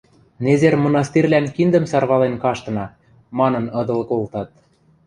«Незер 0.43 0.75
мынастирлӓн 0.83 1.45
киндӹм 1.55 1.85
сарвален 1.91 2.35
каштына», 2.43 2.85
манын 3.37 3.65
ыдыл 3.79 3.99
колтат. 4.09 4.49